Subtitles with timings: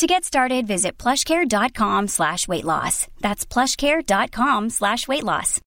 [0.00, 3.06] To get started, visit plushcare.com slash weight loss.
[3.20, 5.60] That's plushcare.com slash weight loss.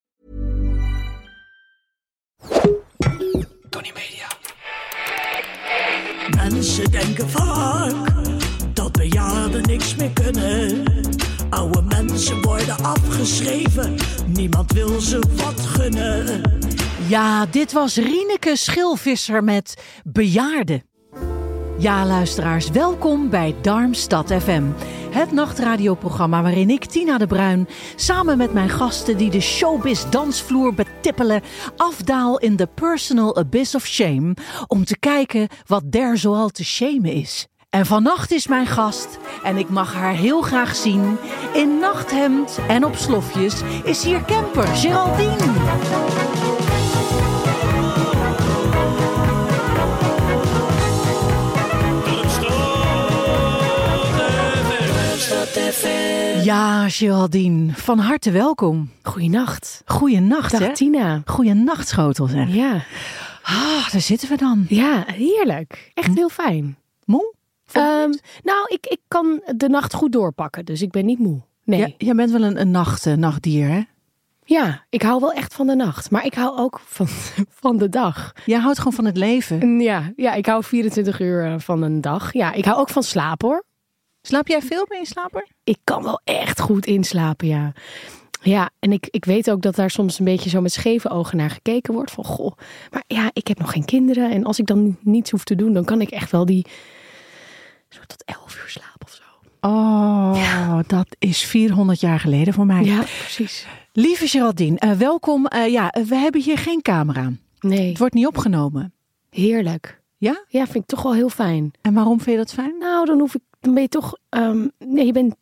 [3.70, 4.26] Tony Media.
[6.36, 7.92] Mensen denken vaak
[8.72, 10.82] dat bejaarden niks meer kunnen.
[11.50, 16.42] Oude mensen worden afgeschreven, niemand wil ze wat gunnen.
[17.08, 20.93] Ja, dit was Rieneke Schilvisser met Bejaarden.
[21.78, 24.62] Ja, luisteraars, welkom bij Darmstad FM.
[25.10, 30.74] Het nachtradioprogramma waarin ik, Tina de Bruin, samen met mijn gasten die de showbiz dansvloer
[30.74, 31.42] betippelen,
[31.76, 37.12] afdaal in de personal abyss of shame om te kijken wat der zoal te shamen
[37.12, 37.46] is.
[37.70, 41.16] En vannacht is mijn gast, en ik mag haar heel graag zien,
[41.52, 46.33] in nachthemd en op slofjes, is hier camper Geraldine.
[56.44, 58.90] Ja, Geraldine, van harte welkom.
[59.02, 59.82] Goeienacht.
[59.86, 60.74] Goeienacht, Dag hè?
[60.74, 61.22] Tina.
[61.24, 62.54] Goeienacht, schotel, zeg.
[62.54, 62.84] Ja.
[63.42, 64.66] Ah, daar zitten we dan.
[64.68, 65.90] ja, heerlijk.
[65.94, 66.76] Echt heel fijn.
[67.04, 67.34] Moe?
[67.72, 68.10] Ehm,
[68.42, 71.40] nou, ik, ik kan de nacht goed doorpakken, dus ik ben niet moe.
[71.64, 71.78] Nee.
[71.80, 73.80] Ja, Ja, jij bent wel een, een nacht, eh, nachtdier, hè?
[74.88, 77.06] ik hou wel echt van de nacht, maar ik hou ook van,
[77.62, 78.32] van de dag.
[78.44, 79.60] Jij houdt gewoon van het leven.
[79.60, 82.32] En Ja, ja, ik hou 24 uur eh, van een dag.
[82.32, 83.64] Ja, ik hou ook van slapen hoor.
[84.26, 84.86] Slaap jij veel?
[84.88, 85.46] Ben je slaper?
[85.64, 87.72] Ik kan wel echt goed inslapen, ja.
[88.42, 91.36] Ja, en ik, ik weet ook dat daar soms een beetje zo met scheve ogen
[91.36, 92.10] naar gekeken wordt.
[92.10, 92.52] Van goh,
[92.90, 94.30] maar ja, ik heb nog geen kinderen.
[94.30, 96.66] En als ik dan niets hoef te doen, dan kan ik echt wel die
[97.88, 99.22] zo tot 11 uur slapen of zo.
[99.60, 102.82] Oh, dat is 400 jaar geleden voor mij.
[102.84, 103.66] Ja, precies.
[103.92, 105.46] Lieve Geraldine, eh, welkom.
[105.46, 107.32] Eh, ja, eh, we hebben hier geen camera.
[107.60, 108.92] Nee, Het wordt niet opgenomen.
[109.30, 110.02] heerlijk.
[110.18, 110.44] Ja?
[110.48, 111.70] Ja, vind ik toch wel heel fijn.
[111.80, 112.78] En waarom vind je dat fijn?
[112.78, 115.34] Nou, dan hoef ik, dan ben je toch, ehm, nee, je bent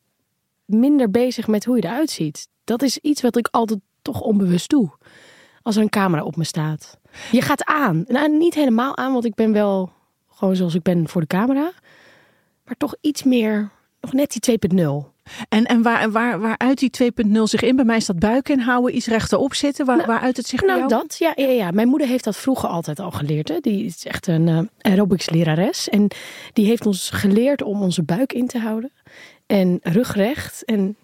[0.64, 2.48] minder bezig met hoe je eruit ziet.
[2.64, 4.90] Dat is iets wat ik altijd toch onbewust doe.
[5.62, 6.98] Als er een camera op me staat.
[7.30, 8.04] Je gaat aan.
[8.08, 9.92] Nou, niet helemaal aan, want ik ben wel
[10.28, 11.72] gewoon zoals ik ben voor de camera.
[12.64, 15.11] Maar toch iets meer, nog net die 2.0.
[15.48, 17.76] En, en waar, waar, waaruit die 2.0 zich in?
[17.76, 19.86] Bij mij is dat buik inhouden, iets rechterop zitten.
[19.86, 20.88] Waar, waaruit het zich Nou, jou?
[20.88, 21.70] dat, ja, ja, ja.
[21.70, 23.48] Mijn moeder heeft dat vroeger altijd al geleerd.
[23.48, 23.58] Hè.
[23.60, 24.60] Die is echt een eh,
[24.92, 25.88] aerobics lerares.
[25.88, 26.08] En
[26.52, 28.92] die heeft ons geleerd om onze buik in te houden.
[29.46, 30.64] En rugrecht.
[30.64, 30.96] En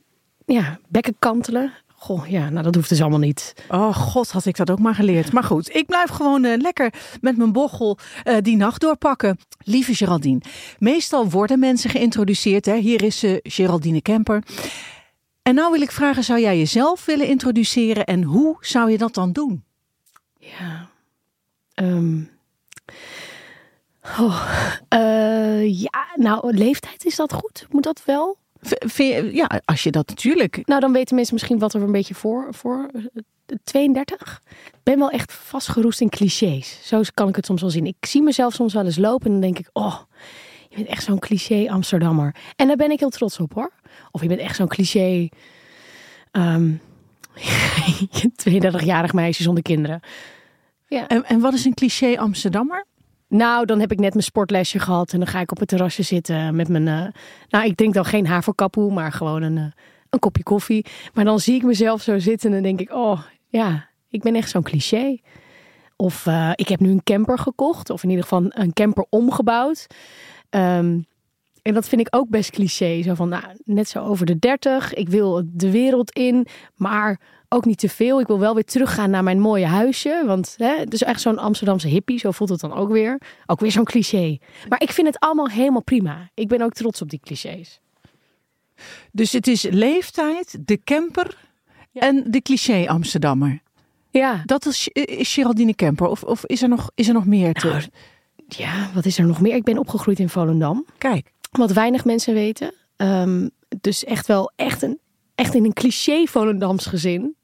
[0.47, 1.73] ja, bekken kantelen.
[2.01, 3.55] Goh, ja, nou dat hoeft dus allemaal niet.
[3.69, 5.33] Oh god, had ik dat ook maar geleerd.
[5.33, 9.39] Maar goed, ik blijf gewoon eh, lekker met mijn bochel eh, die nacht doorpakken.
[9.59, 10.41] Lieve Geraldine,
[10.79, 12.67] meestal worden mensen geïntroduceerd.
[12.67, 12.77] Hè?
[12.77, 14.43] Hier is ze, Geraldine Kemper.
[15.43, 19.15] En nou wil ik vragen, zou jij jezelf willen introduceren en hoe zou je dat
[19.15, 19.65] dan doen?
[20.39, 20.89] Ja.
[21.75, 22.21] Ehm.
[24.19, 24.49] Oh,
[24.89, 27.67] eh, ja, nou, leeftijd is dat goed?
[27.71, 28.39] Moet dat wel?
[28.63, 30.61] V- vind je- ja, als je dat natuurlijk.
[30.67, 32.47] Nou, dan weten mensen misschien wat er een beetje voor.
[32.51, 34.41] voor eh, 32.
[34.67, 36.79] Ik ben wel echt vastgeroest in clichés.
[36.83, 37.87] Zo kan ik het soms wel zien.
[37.87, 39.99] Ik zie mezelf soms wel eens lopen en dan denk ik: oh,
[40.69, 42.35] je bent echt zo'n cliché Amsterdammer.
[42.57, 43.73] En daar ben ik heel trots op hoor.
[44.11, 45.29] Of je bent echt zo'n cliché.
[46.31, 46.71] ehm
[48.51, 50.01] 32-jarig meisje zonder kinderen.
[50.87, 51.07] Ja.
[51.09, 52.85] En, en wat is een cliché Amsterdammer?
[53.29, 56.03] Nou, dan heb ik net mijn sportlesje gehad en dan ga ik op het terrasje
[56.03, 56.89] zitten met mijn.
[56.89, 57.07] eh,
[57.49, 59.65] nou, ik drink dan geen haverkapoe, maar gewoon een, eh,
[60.11, 60.87] een kopje koffie.
[61.15, 64.35] Maar dan zie ik mezelf zo zitten en dan denk ik: oh ja, ik ben
[64.35, 65.19] echt zo'n cliché.
[65.97, 69.87] Of eh, ik heb nu een camper gekocht, of in ieder geval een camper omgebouwd.
[70.51, 70.99] Ehm,
[71.63, 73.03] en dat vind ik ook best cliché.
[73.03, 74.95] Zo van, nou, net zo over de 30.
[74.95, 78.21] Ik wil de wereld in, maar ook niet te veel.
[78.21, 80.23] Ik wil wel weer teruggaan naar mijn mooie huisje.
[80.27, 82.19] Want hè, het is echt zo'n Amsterdamse hippie.
[82.19, 83.21] Zo voelt het dan ook weer.
[83.47, 84.39] Ook weer zo'n cliché.
[84.69, 86.31] Maar ik vind het allemaal helemaal prima.
[86.35, 87.81] Ik ben ook trots op die clichés.
[89.13, 91.37] Dus het is leeftijd, de camper
[91.93, 93.63] en de cliché Amsterdammer.
[94.11, 94.43] Ja.
[94.45, 96.07] Dat is, is Geraldine Kemper.
[96.07, 97.69] Of, of is, er nog, is er nog meer te...
[97.69, 97.83] Nou,
[98.49, 99.55] ja, wat is er nog meer?
[99.55, 100.87] Ik ben opgegroeid in Volendam.
[100.99, 102.75] Kijk, Wat weinig mensen weten.
[102.97, 103.49] Ehm,
[103.81, 104.99] dus echt wel echt, een,
[105.35, 107.37] echt in een cliché Volendams gezin.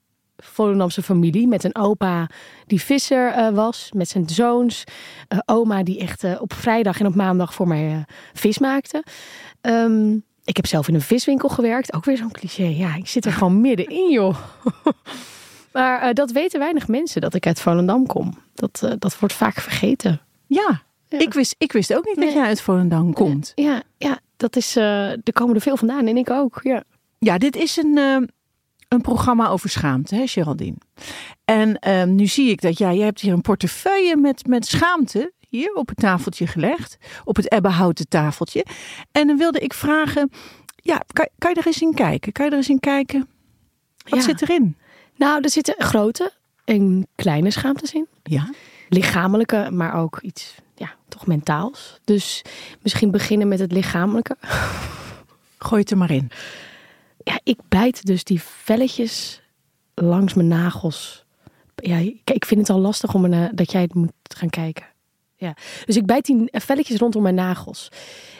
[0.53, 2.29] Volendamse familie met een opa
[2.67, 4.85] die visser eh, was, met zijn zoons.
[5.29, 9.05] Eh, oma die echt eh, op vrijdag en op maandag voor mij vis maakte.
[9.61, 10.13] Ehm,
[10.45, 12.65] ik heb zelf in een viswinkel gewerkt, ook weer zo'n cliché.
[12.65, 14.37] Ja, ik zit er gewoon middenin, joh.
[15.73, 18.39] Maar dat weten weinig mensen, dat ik uit Volendam kom.
[18.55, 20.21] Dat, dat wordt vaak vergeten.
[20.47, 23.53] Ja, Ik, wist, ik wist ook niet dat jij uit Volendam komt.
[23.55, 26.61] Ja, ja dat is, er komen er veel vandaan en ik ook.
[26.63, 26.83] Ja.
[27.19, 28.31] Ja, dit is een,
[28.95, 30.77] een programma over schaamte, hè, Geraldine.
[31.45, 35.33] En eh, nu zie ik dat jij, jij hebt hier een portefeuille met, met schaamte
[35.49, 36.97] hier op het tafeltje gelegd.
[37.25, 38.65] Op het ebbenhouten tafeltje.
[39.13, 40.31] En dan wilde ik vragen,
[40.77, 42.33] ja, kan, kan je er eens in kijken?
[42.33, 43.29] Kan je er eens in kijken?
[44.09, 44.25] Wat Ja.
[44.25, 44.77] zit erin?
[45.17, 46.33] Nou, er zitten grote
[46.65, 48.07] en kleine schaamtes in.
[48.23, 48.51] Ja.
[48.89, 51.99] Lichamelijke, maar ook iets, ja, toch mentaals.
[52.05, 52.43] Dus
[52.83, 54.37] misschien beginnen met het lichamelijke.
[55.59, 56.31] Gooi het er maar in.
[57.25, 59.43] Ja, ik bijt dus die velletjes
[59.95, 61.25] langs mijn nagels.
[61.77, 64.87] Ja, ik, vind het al lastig om erna- dat jij het moet gaan kijken.
[65.37, 65.57] Ja.
[65.85, 67.89] Dus ik bijt die velletjes rondom mijn nagels.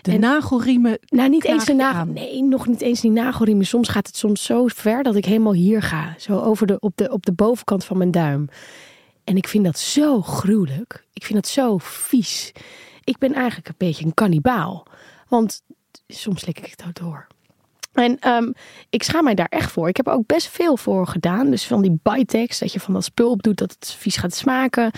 [0.03, 0.99] De En- nagelriemen.
[1.07, 2.01] Nou, niet eens de nagel.
[2.01, 2.13] aan?
[2.13, 3.67] Nee, nog niet eens die nagelriemen.
[3.67, 6.15] Soms gaat het soms zo ver dat ik helemaal hier ga.
[6.19, 8.49] Zo over de, op, de, op de bovenkant van mijn duim.
[9.25, 11.05] En ik vind dat zo gruwelijk.
[11.13, 12.53] Ik vind dat zo vies.
[13.05, 14.87] Ik ben eigenlijk een beetje een kannibaal.
[15.29, 15.63] Want
[16.07, 17.27] soms slik ik het ook door.
[17.95, 18.53] En ehm,
[18.91, 19.89] ik schaam mij daar echt voor.
[19.89, 21.51] Ik heb er ook best veel voor gedaan.
[21.51, 24.35] Dus van die Bitex, dat je van dat spul op doet dat het vies gaat
[24.35, 24.91] smaken.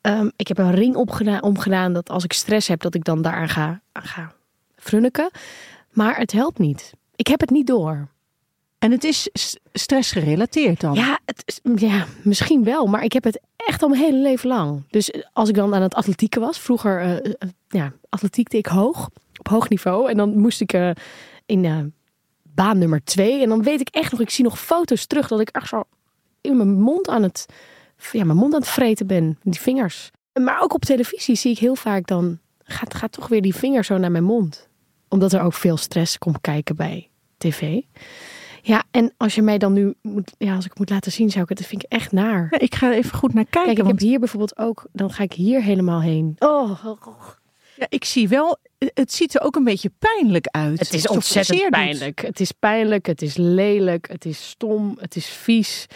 [0.00, 3.22] Ehm, ik heb een ring opgedaan, omgedaan dat als ik stress heb, dat ik dan
[3.22, 4.32] daaraan ga, aan ga
[4.76, 5.30] frunniken.
[5.90, 6.92] Maar het helpt niet.
[7.16, 8.08] Ik heb het niet door.
[8.78, 9.28] En het is
[9.72, 10.94] stressgerelateerd dan.
[10.94, 12.86] Ja, het is, ja, misschien wel.
[12.86, 14.82] Maar ik heb het echt al mijn hele leven lang.
[14.90, 16.58] Dus eh, als ik dan aan het atletieken was.
[16.58, 19.10] Vroeger, eh, ja, atletiekte ik hoog.
[19.38, 20.10] Op hoog niveau.
[20.10, 20.72] En dan moest ik
[21.46, 21.92] in
[22.54, 23.42] baan nummer twee.
[23.42, 25.28] En dan weet ik echt nog, ik zie nog foto's terug.
[25.28, 25.82] Dat ik echt zo
[26.40, 27.46] in mijn mond aan het,
[28.12, 29.38] ja, mijn mond aan het vreten ben.
[29.42, 30.10] Die vingers.
[30.40, 33.84] Maar ook op televisie zie ik heel vaak dan, gaat, gaat toch weer die vinger
[33.84, 34.68] zo naar mijn mond.
[35.08, 37.80] Omdat er ook veel stress komt kijken bij tv.
[38.62, 41.42] Ja, en als je mij dan nu moet, ja, als ik moet laten zien, zou
[41.42, 42.48] ik het, dat vind ik echt naar.
[42.50, 43.62] Ja, ik ga even goed naar kijken.
[43.62, 46.36] Kijk, ik want heb hier bijvoorbeeld ook, dan ga ik hier helemaal heen.
[46.38, 46.84] Oh,
[47.82, 50.78] ja, ik zie wel, eh, het ziet er ook een beetje pijnlijk uit.
[50.78, 51.70] het is ontzettend doet.
[51.70, 52.20] pijnlijk.
[52.20, 55.86] Het is pijnlijk, het is lelijk, het is stom, het is vies.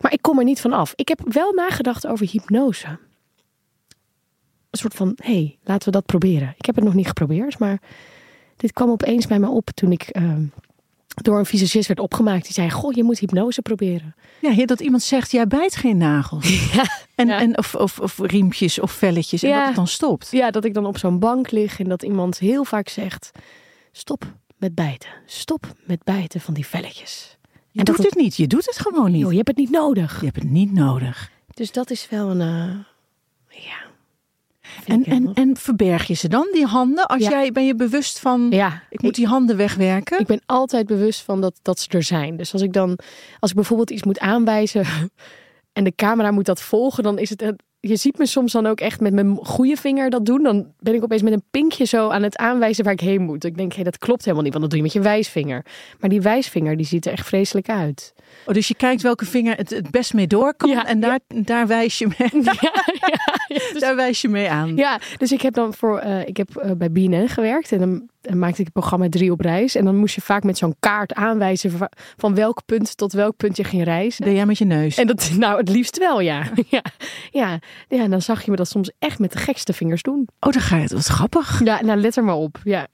[0.00, 0.92] Maar ik kom er niet van af.
[0.94, 2.86] Ik heb wel nagedacht over hypnose.
[4.70, 6.54] Een soort van, hé, hey, laten we dat proberen.
[6.56, 7.80] Ik heb het nog niet geprobeerd, maar
[8.56, 10.44] dit kwam opeens bij me op toen ik ehm,
[11.24, 12.44] door een visagist werd opgemaakt.
[12.44, 14.14] Die zei, goh, je moet hypnose proberen.
[14.40, 16.48] Ja, dat iemand zegt, jij bijt geen nagels.
[16.74, 16.84] Ja,
[17.14, 17.40] En, Ja.
[17.40, 19.42] en of, of, of riempjes of velletjes.
[19.42, 19.56] En Ja.
[19.58, 20.28] dat het dan stopt.
[20.30, 23.30] Ja, dat ik dan op zo'n bank lig en dat iemand heel vaak zegt:
[23.92, 24.24] stop
[24.56, 25.10] met bijten.
[25.26, 27.36] Stop met bijten van die velletjes.
[27.70, 28.36] Je En doet dat het niet.
[28.36, 29.20] Je doet het gewoon niet.
[29.20, 30.18] Joh, je hebt het niet nodig.
[30.20, 31.30] Je hebt het niet nodig.
[31.54, 32.40] Dus dat is wel een.
[32.40, 33.76] eh, ja.
[34.88, 37.06] En, en, en verberg je ze dan, die handen?
[37.06, 37.30] Als Ja.
[37.30, 40.20] jij, ben je bewust van, ja, ik moet die handen wegwerken?
[40.20, 42.36] ik ben altijd bewust van dat, dat ze er zijn.
[42.36, 42.98] Dus als ik dan,
[43.38, 44.84] als ik bijvoorbeeld iets moet aanwijzen
[45.72, 47.52] en de camera moet dat volgen, dan is het.
[47.80, 50.42] Je ziet me soms dan ook echt met mijn goede vinger dat doen.
[50.42, 53.44] Dan ben ik opeens met een pinkje zo aan het aanwijzen waar ik heen moet.
[53.44, 55.64] Ik denk, hé, dat klopt helemaal niet, want dat doe je met je wijsvinger.
[56.00, 58.14] Maar die wijsvinger, die ziet er echt vreselijk uit.
[58.46, 60.70] Oh, dus je kijkt welke vinger het, het best mee door kan.
[60.70, 62.84] Ja, en daar, daar, wijs je mee, Ja,
[63.48, 64.76] dus- daar wijs je mee aan.
[64.76, 68.08] Ja, dus ik heb dan voor, eh, ik heb eh, bij BNN gewerkt en dan,
[68.34, 69.74] maakte ik het programma Drie op reis.
[69.74, 73.36] En dan moest je vaak met zo'n kaart aanwijzen va- van welk punt tot welk
[73.36, 74.24] punt je ging reizen.
[74.24, 74.96] Deed jij met je neus.
[74.96, 76.42] En dat, nou, het liefst wel, ja.
[76.68, 76.82] ja.
[77.30, 77.58] Ja,
[77.88, 80.28] ja, en dan zag je me dat soms echt met de gekste vingers doen.
[80.40, 80.92] Oh, dan ga je het.
[80.92, 81.64] Wat grappig.
[81.64, 82.58] Ja, nou, let er maar op.
[82.64, 82.86] Ja.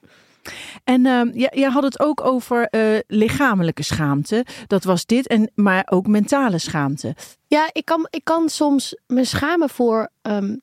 [0.85, 4.47] En ehm jij, jij had het ook over eh, lichamelijke schaamte.
[4.67, 5.26] Dat was dit.
[5.26, 7.14] En, maar ook mentale schaamte.
[7.47, 10.09] Ja, ik kan, ik kan soms me schamen voor.
[10.23, 10.57] ehm,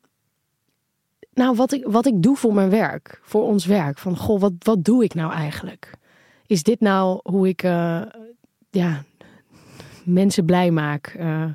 [1.33, 3.97] nou, wat ik, wat ik doe voor mijn werk, voor ons werk.
[3.97, 5.91] Van goh, wat, wat doe ik nou eigenlijk?
[6.45, 8.01] Is dit nou hoe ik eh,
[8.69, 9.03] ja,
[10.03, 11.07] mensen blij maak?
[11.07, 11.45] Eh,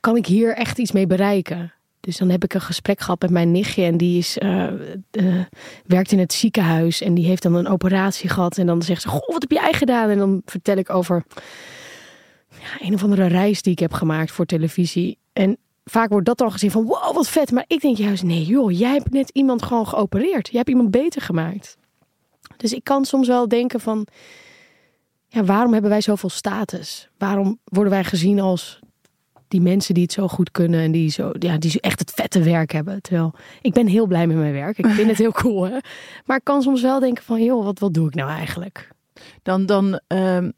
[0.00, 1.72] kan ik hier echt iets mee bereiken?
[2.00, 4.72] Dus dan heb ik een gesprek gehad met mijn nichtje en die is, eh,
[5.86, 8.58] werkt in het ziekenhuis en die heeft dan een operatie gehad.
[8.58, 10.10] En dan zegt ze, goh, wat heb jij gedaan?
[10.10, 11.24] En dan vertel ik over
[12.48, 15.18] ja, een of andere reis die ik heb gemaakt voor televisie.
[15.32, 17.50] En vaak wordt dat dan gezien van, wow, wat vet.
[17.50, 20.46] Maar ik denk juist, nee joh, jij hebt net iemand gewoon geopereerd.
[20.46, 21.76] Jij hebt iemand beter gemaakt.
[22.56, 24.06] Dus ik kan soms wel denken van,
[25.28, 27.08] ja, waarom hebben wij zoveel status?
[27.18, 28.80] Waarom worden wij gezien als
[29.48, 32.42] die mensen die het zo goed kunnen en die, zo, ja, die echt het vette
[32.42, 33.02] werk hebben?
[33.02, 34.78] Terwijl ik ben heel blij met mijn werk.
[34.78, 35.78] Ik vind het heel cool, hè?
[36.24, 38.88] Maar ik kan soms wel denken van, joh, wat, wat doe ik nou eigenlijk?
[39.42, 40.50] Dan, dan ehm,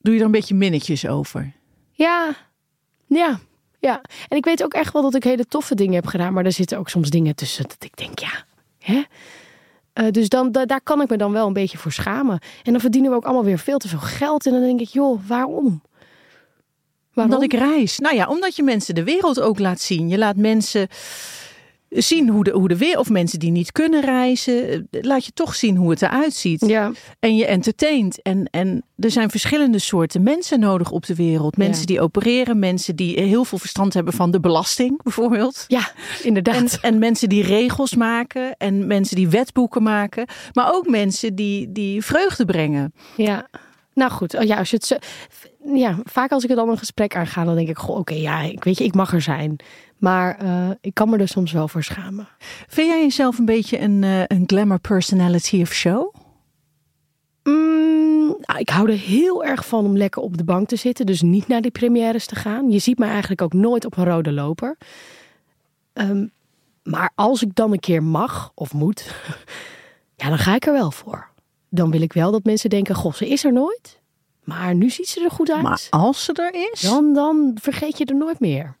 [0.00, 1.52] doe je er een beetje minnetjes over.
[1.92, 2.36] Ja,
[3.06, 3.40] ja,
[3.78, 4.00] ja.
[4.28, 6.32] En ik weet ook echt wel dat ik hele toffe dingen heb gedaan.
[6.32, 8.44] Maar er zitten ook soms dingen tussen dat ik denk, ja,
[8.78, 9.02] hè?
[9.92, 12.38] Eh, dus dan, da- daar kan ik me dan wel een beetje voor schamen.
[12.62, 14.46] En dan verdienen we ook allemaal weer veel te veel geld.
[14.46, 15.82] En dan denk ik, joh, waarom?
[17.12, 17.34] Waarom?
[17.34, 17.98] Omdat ik reis.
[17.98, 20.08] Nou ja, omdat je mensen de wereld ook laat zien.
[20.08, 20.88] Je laat mensen
[21.90, 25.32] zien hoe de, hoe de wereld, of mensen die niet kunnen reizen, eh, laat je
[25.32, 26.64] toch zien hoe het eruit ziet.
[26.66, 28.22] Ja, En je entertaint.
[28.22, 31.56] En, en er zijn verschillende soorten mensen nodig op de wereld.
[31.56, 31.86] Mensen Ja.
[31.86, 35.64] die opereren, mensen die heel veel verstand hebben van de belasting, bijvoorbeeld.
[35.68, 35.90] ja
[36.22, 36.78] inderdaad.
[36.80, 40.26] En, en mensen die regels maken en mensen die wetboeken maken.
[40.52, 42.92] Maar ook mensen die, die vreugde brengen.
[43.16, 43.48] Ja,
[43.94, 44.34] nou goed.
[44.34, 44.96] Oh, ja, als je het zo,
[45.74, 48.40] ja, vaak als ik het dan een gesprek aanga, dan denk ik, goh, oké, ja,
[48.40, 49.56] ik weet je, ik mag er zijn.
[49.98, 52.28] Maar eh, ik kan me er soms wel voor schamen.
[52.66, 56.14] Vind jij jezelf een beetje een, eh, een glamour personality of show?
[57.42, 61.06] Mm, nou, ik hou er heel erg van om lekker op de bank te zitten.
[61.06, 62.70] Dus niet naar die premières te gaan.
[62.70, 64.76] Je ziet me eigenlijk ook nooit op een rode loper.
[65.92, 66.26] Ehm,
[66.82, 69.14] maar als ik dan een keer mag of moet,
[70.20, 71.28] ja, dan ga ik er wel voor.
[71.68, 73.97] Dan wil ik wel dat mensen denken, goh, ze is er nooit.
[74.48, 75.62] Maar nu ziet ze er goed uit.
[75.62, 78.76] Maar als ze er is, dan, dan vergeet je er nooit meer.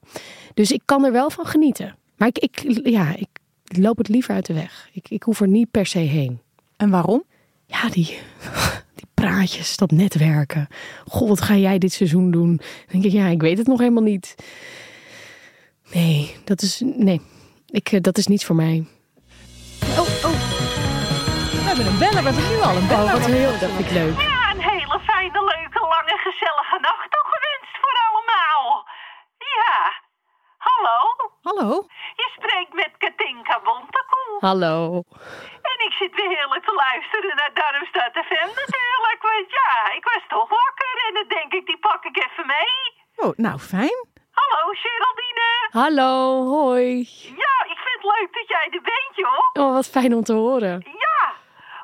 [0.54, 1.96] Dus ik kan er wel van genieten.
[2.16, 3.28] Maar ik, ik, ja, ik
[3.64, 4.88] loop het liever uit de weg.
[4.92, 6.40] Ik, ik hoef er niet per se heen.
[6.76, 7.22] en waarom?
[7.66, 8.18] Ja, die,
[8.98, 10.68] die praatjes, dat netwerken.
[11.06, 12.56] Goh, wat ga jij dit seizoen doen?
[12.56, 14.34] Dan denk ik, ja, ik weet het nog helemaal niet.
[15.92, 17.20] Nee, dat is, nee,
[17.66, 18.86] ik, eh, dat is niets voor mij.
[19.82, 20.32] Oh, oh.
[21.52, 23.04] We hebben een beller, we hebben nu al een beller.
[23.04, 24.20] Oh, wat heel, dat vind ik leuk.
[24.20, 28.64] Ja, een hele fijne, leuke, lange, gezellige nacht toegewenst voor allemaal.
[29.56, 29.72] Ja,
[30.78, 30.98] hallo,
[31.42, 31.86] Hallo?
[32.20, 34.36] je spreekt met Katinka Bontekoe.
[34.40, 35.02] Hallo.
[35.70, 39.18] En ik zit weer heerlijk te luisteren naar Darmstad FM natuurlijk.
[39.20, 42.76] Want ja, ik was toch wakker en dan denk ik, die pak ik even mee.
[43.16, 43.98] Oh, nou fijn.
[44.40, 45.50] Hallo, Geraldine.
[45.70, 46.84] Hallo, hoi.
[47.44, 49.64] Ja, ik vind het leuk dat jij er bent, joh.
[49.66, 50.76] Oh, wat fijn om te horen.
[51.06, 51.20] Ja,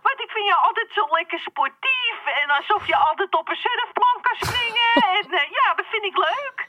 [0.03, 4.21] want ik vind je altijd zo lekker sportief en alsof je altijd op een surfplank
[4.23, 4.93] kan springen.
[5.19, 6.69] en eh, ja, dat vind ik leuk.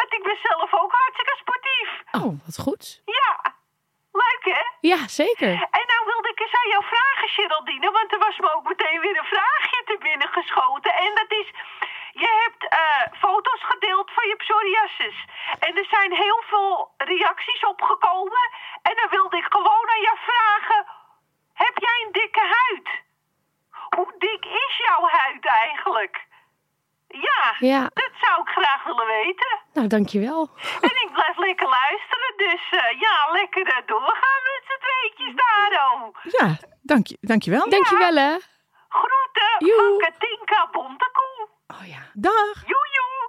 [0.00, 1.90] Want ik ben zelf ook hartstikke sportief.
[2.20, 3.02] Oh, wat goed.
[3.18, 3.32] Ja,
[4.12, 4.62] leuk hè?
[4.80, 5.52] Ja, zeker.
[5.78, 9.00] En nou wilde ik eens aan jou vragen, Geraldine, want er was me ook meteen
[9.00, 10.92] weer een vraagje te binnen geschoten.
[10.94, 11.48] En dat is,
[12.12, 15.16] je hebt eh, foto's gedeeld van je psoriasis.
[15.58, 18.44] En er zijn heel veel reacties opgekomen.
[18.82, 20.86] En dan wilde ik gewoon aan jou vragen,
[21.54, 22.88] heb jij een dikke huid?
[23.96, 26.28] Hoe dik is jouw huid eigenlijk?
[27.10, 27.80] Ja, Ja.
[27.94, 29.58] dat zou ik graag willen weten.
[29.72, 30.50] Nou, dankjewel.
[30.80, 35.92] En ik blijf lekker luisteren, dus eh, ja, lekker eh, doorgaan met z'n tweetjes daar,
[35.92, 36.16] oh.
[36.38, 37.68] Ja, dank je, dankjewel.
[37.70, 38.36] Dankjewel, hè.
[38.88, 39.76] Groeten Joe.
[39.76, 41.48] van Katinka Bontekoe.
[41.66, 42.02] Oh ja.
[42.12, 42.54] Dag.
[42.66, 43.19] Joe, joe.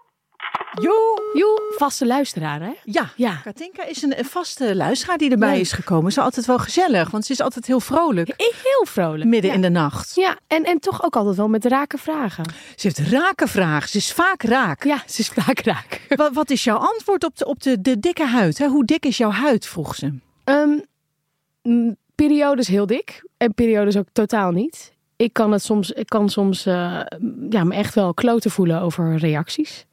[0.82, 1.32] Joe.
[1.34, 2.72] Joe, vaste luisteraar, hè?
[2.84, 3.36] Ja, Ja.
[3.36, 5.60] Katinka is een, vaste luisteraar die erbij Leuk.
[5.60, 6.12] is gekomen.
[6.12, 8.34] Ze is altijd wel gezellig, want ze is altijd heel vrolijk.
[8.38, 9.30] Heel vrolijk.
[9.30, 9.56] Midden ja.
[9.56, 10.16] in de nacht.
[10.16, 12.44] Ja, en, en toch ook altijd wel met rake vragen.
[12.76, 13.90] Ze heeft rake vragen.
[13.90, 14.84] Ze is vaak raak.
[14.84, 16.02] Ja, ze is vaak raak.
[16.16, 18.58] Wat, wat is jouw antwoord op de, op de, de dikke huid?
[18.58, 18.68] Hè?
[18.68, 20.14] Hoe dik is jouw huid, vroeg ze.
[20.44, 20.80] Ehm,
[22.16, 24.94] periodes heel dik en periodes ook totaal niet.
[25.16, 27.00] Ik kan het soms, ik kan soms eh,
[27.50, 29.86] ja, me echt wel kloten voelen over reacties.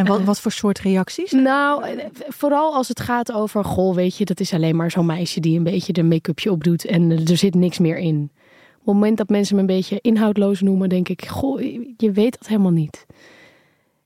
[0.00, 1.32] En wat, wat voor soort reacties?
[1.32, 5.06] Nou, eh, vooral als het gaat over, goh, weet je, dat is alleen maar zo'n
[5.06, 8.30] meisje die een beetje de make-upje opdoet en er zit niks meer in.
[8.72, 11.60] Op het moment dat mensen me een beetje inhoudloos noemen, denk ik, goh,
[11.96, 13.06] je weet dat helemaal niet.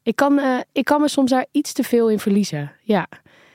[0.03, 2.73] Ik kan, eh, ik kan me soms daar iets te veel in verliezen.
[2.83, 3.09] Ja,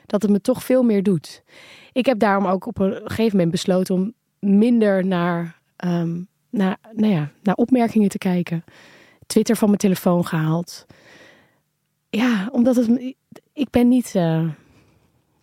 [0.05, 1.43] dat het me toch veel meer doet.
[1.91, 7.13] Ik heb daarom ook op een gegeven moment besloten om minder naar, ehm, naar, nou
[7.13, 8.63] ja, naar opmerkingen te kijken.
[9.27, 10.85] Twitter van mijn telefoon gehaald.
[12.09, 13.15] Ja, omdat het,
[13.53, 14.43] ik ben niet eh,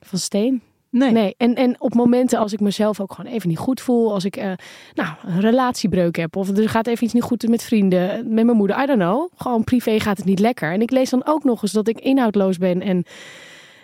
[0.01, 0.63] van steen.
[0.91, 1.13] Nee.
[1.13, 4.25] Nee, en, en op momenten als ik mezelf ook gewoon even niet goed voel, als
[4.25, 4.53] ik eh,
[4.95, 8.57] nou, een relatiebreuk heb of er gaat even iets niet goed met vrienden, met mijn
[8.57, 9.29] moeder, I don't know.
[9.37, 10.73] Gewoon privé gaat het niet lekker.
[10.73, 13.05] En ik lees dan ook nog eens dat ik inhoudloos ben en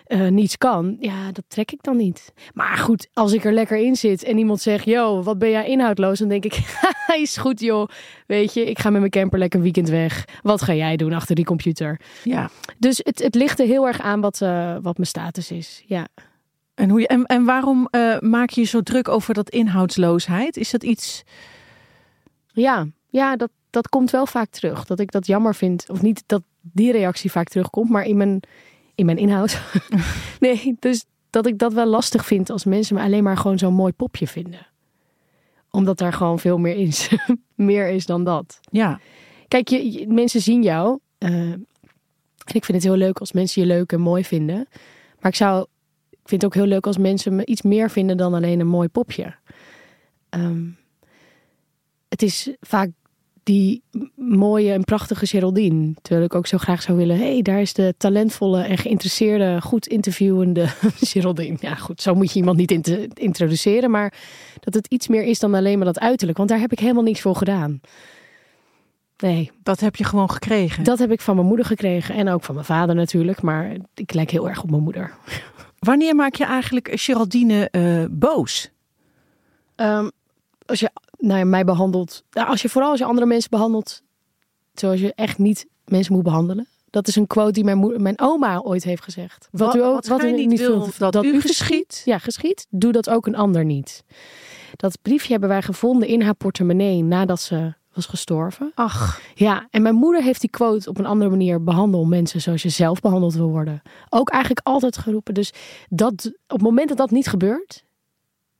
[0.05, 0.97] eh, niets kan.
[0.99, 2.33] Ja, dat trek ik dan niet.
[2.53, 5.67] Maar goed, als ik er lekker in zit en iemand zegt, yo, wat ben jij
[5.67, 6.19] inhoudloos?
[6.19, 6.59] Dan denk ik,
[7.21, 7.87] is goed joh.
[8.27, 10.25] Weet je, ik ga met mijn camper lekker een weekend weg.
[10.41, 11.99] Wat ga jij doen achter die computer?
[12.23, 12.49] Ja.
[12.77, 15.83] Dus het, het ligt er heel erg aan wat, eh, wat mijn status is.
[15.85, 16.07] Ja.
[16.73, 20.57] En, hoe je, en, en waarom eh, maak je je zo druk over dat inhoudsloosheid?
[20.57, 21.23] Is dat iets...
[22.47, 24.85] Ja, ja dat, dat komt wel vaak terug.
[24.85, 25.85] Dat ik dat jammer vind.
[25.89, 28.39] Of niet dat die reactie vaak terugkomt, maar in mijn,
[28.95, 29.61] in mijn inhoud.
[30.39, 33.73] nee, dus dat ik dat wel lastig vind als mensen me alleen maar gewoon zo'n
[33.73, 34.67] mooi popje vinden.
[35.71, 37.09] Omdat daar gewoon veel meer is.
[37.55, 38.59] meer is dan dat.
[38.71, 38.99] Ja.
[39.47, 40.99] Kijk, je, je- mensen zien jou.
[41.17, 41.29] eh,
[42.43, 44.67] en ik vind het heel leuk als mensen je leuk en mooi vinden.
[45.19, 45.65] Maar ik zou.
[46.09, 48.67] Ik vind het ook heel leuk als mensen me iets meer vinden dan alleen een
[48.67, 49.35] mooi popje.
[50.29, 50.65] Ehm,
[52.09, 52.89] het is vaak
[53.43, 53.83] die
[54.15, 55.93] mooie en prachtige Geraldine.
[56.01, 57.17] Terwijl ik ook zo graag zou willen...
[57.17, 60.65] hé, hey, daar is de talentvolle en geïnteresseerde, goed interviewende
[61.11, 61.57] Geraldine.
[61.59, 63.91] Ja, goed, zo moet je iemand niet int- introduceren.
[63.91, 64.13] Maar
[64.59, 66.37] dat het iets meer is dan alleen maar dat uiterlijk.
[66.37, 67.81] Want daar heb ik helemaal niks voor gedaan.
[69.17, 70.83] Nee, Dat heb je gewoon gekregen.
[70.83, 72.15] dat heb ik van mijn moeder gekregen.
[72.15, 73.41] En ook van mijn vader natuurlijk.
[73.41, 75.13] Maar ik lijk heel erg op mijn moeder.
[75.79, 78.71] Wanneer maak je eigenlijk Geraldine eh, boos?
[79.75, 80.09] Ehm,
[80.65, 80.89] als je
[81.25, 84.01] nou ja, mij behandelt, nou, als je vooral als je andere mensen behandelt,
[84.73, 86.67] zoals je echt niet mensen moet behandelen.
[86.89, 89.47] Dat is een quote die mijn, moeder, mijn oma ooit heeft gezegd.
[89.51, 89.73] Wat-
[90.07, 90.79] wat gij u niet wil
[91.11, 94.03] dat u geschiet, ja, geschiet, doe dat ook een ander niet.
[94.75, 98.71] Dat briefje hebben wij gevonden in haar portemonnee nadat ze was gestorven.
[98.75, 102.61] Ach, Ja, en mijn moeder heeft die quote op een andere manier behandeld mensen zoals
[102.61, 103.81] je zelf behandeld wil worden.
[104.09, 105.33] Ook eigenlijk altijd geroepen.
[105.33, 105.53] Dus
[105.89, 107.83] dat, op het moment dat dat niet gebeurt,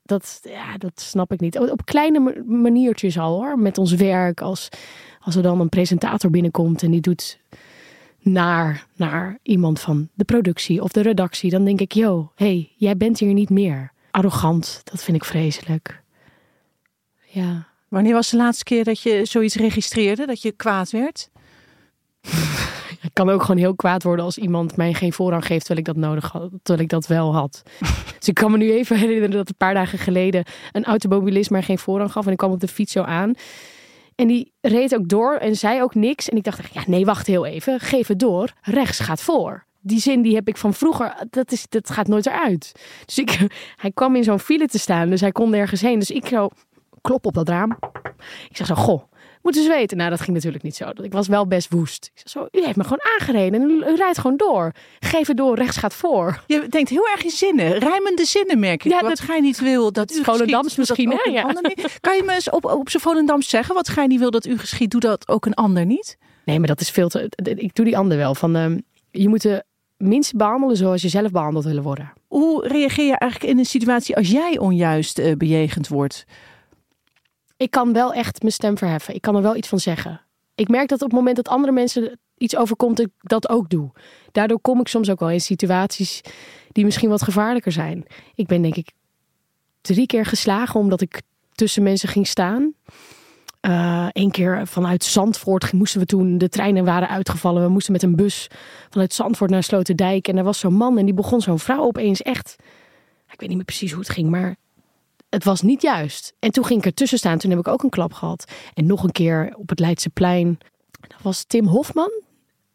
[0.04, 1.60] dat, ja, dat snap ik niet.
[1.60, 3.60] Op kleine ma- maniertjes al hoor.
[3.60, 4.70] Met ons werk, als,
[5.20, 7.40] als er dan een presentator binnenkomt en die doet
[8.20, 11.50] naar, naar iemand van de productie of de redactie.
[11.50, 13.92] Dan denk ik, yo, hey, jij bent hier niet meer.
[14.12, 16.02] Arrogant, dat vind ik vreselijk.
[17.26, 17.68] Ja.
[17.88, 21.30] wanneer was de laatste keer dat je zoiets registreerde, dat je kwaad werd?
[23.04, 25.94] Ik kan ook gewoon heel kwaad worden als iemand mij geen voorrang geeft terwijl ik
[25.94, 27.64] dat nodig had, terwijl ik dat wel had.
[28.20, 31.62] dus ik kan me nu even herinneren dat een paar dagen geleden een automobilist mij
[31.62, 33.34] geen voorrang gaf en ik kwam op de fiets zo aan.
[34.16, 36.30] En die reed ook door en zei ook niks.
[36.30, 37.80] En ik dacht, ja, nee, wacht heel even.
[37.80, 38.54] Geef het door.
[38.62, 39.66] Rechts gaat voor.
[39.80, 42.72] Die zin die heb ik van vroeger, dat, is, dat gaat nooit eruit.
[43.06, 43.48] Dus ik,
[43.82, 46.00] hij kwam in zo'n file te staan, dus hij kon nergens heen.
[46.00, 46.50] Dus ik zo
[47.02, 47.78] klop op dat raam.
[48.50, 49.04] Ik zeg zo, goh,
[49.44, 49.98] moeten ze weten.
[49.98, 50.90] Nou, dat ging natuurlijk niet zo.
[51.02, 52.06] Ik was wel best woest.
[52.06, 54.72] Ik zeg zo, u heeft me gewoon aangereden en u, rijdt gewoon door.
[55.00, 56.44] Geef het door, rechts gaat voor.
[56.48, 58.92] Je denkt heel erg in zinnen, rijmende zinnen merk ik.
[58.92, 61.32] Ja, wat dat- gij niet wil dat u Volendams dat misschien, hè?
[61.32, 61.42] Ja.
[61.42, 61.98] ander niet.
[62.00, 64.58] Kan je me eens op, op zijn Volendams zeggen, wat gij niet wil dat u
[64.58, 66.18] geschiet, doe dat ook een ander niet?
[66.46, 67.30] Nee, maar dat is veel te...
[67.44, 68.36] Ik doe die ander wel.
[68.36, 68.78] Van, ehm,
[69.12, 69.64] je moet de
[69.98, 72.14] mensen behandelen zoals je zelf behandeld willen worden.
[72.28, 76.26] Hoe reageer je eigenlijk in een situatie als jij onjuist eh, bejegend wordt?
[77.58, 79.16] Ik kan wel echt mijn stem verheffen.
[79.16, 80.22] Ik kan er wel iets van zeggen.
[80.56, 83.92] Ik merk dat op het moment dat andere mensen iets overkomt, ik dat ook doe.
[84.32, 86.22] Daardoor kom ik soms ook wel in situaties
[86.72, 88.06] die misschien wat gevaarlijker zijn.
[88.36, 88.92] Ik ben denk ik
[89.82, 92.74] drie keer geslagen omdat ik tussen mensen ging staan.
[94.12, 97.64] Eén keer vanuit Zandvoort moesten we toen, de treinen waren uitgevallen.
[97.64, 98.48] We moesten met een bus
[98.90, 100.28] vanuit Zandvoort naar Sloterdijk.
[100.28, 102.56] En er was zo'n man en die begon zo'n vrouw opeens echt...
[103.32, 104.56] Ik weet niet meer precies hoe het ging, maar
[105.34, 106.34] het was niet juist.
[106.40, 107.38] En toen ging ik ertussen staan.
[107.38, 108.52] Toen heb ik ook een klap gehad.
[108.74, 110.58] En nog een keer op het Leidseplein.
[111.08, 112.22] Dat was Tim Hofman.